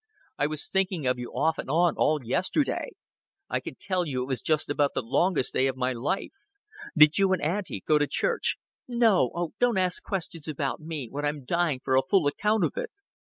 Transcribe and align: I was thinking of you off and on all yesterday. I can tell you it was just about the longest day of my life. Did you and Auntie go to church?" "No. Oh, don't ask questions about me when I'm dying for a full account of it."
I 0.39 0.47
was 0.47 0.67
thinking 0.67 1.05
of 1.05 1.19
you 1.19 1.29
off 1.29 1.59
and 1.59 1.69
on 1.69 1.93
all 1.95 2.23
yesterday. 2.25 2.93
I 3.49 3.59
can 3.59 3.75
tell 3.79 4.07
you 4.07 4.23
it 4.23 4.27
was 4.27 4.41
just 4.41 4.67
about 4.67 4.95
the 4.95 5.03
longest 5.03 5.53
day 5.53 5.67
of 5.67 5.77
my 5.77 5.93
life. 5.93 6.47
Did 6.97 7.19
you 7.19 7.31
and 7.33 7.41
Auntie 7.43 7.83
go 7.87 7.99
to 7.99 8.07
church?" 8.07 8.57
"No. 8.87 9.29
Oh, 9.35 9.53
don't 9.59 9.77
ask 9.77 10.01
questions 10.01 10.47
about 10.47 10.79
me 10.79 11.07
when 11.07 11.23
I'm 11.23 11.45
dying 11.45 11.81
for 11.83 11.95
a 11.95 12.01
full 12.01 12.25
account 12.25 12.63
of 12.63 12.77
it." 12.77 12.89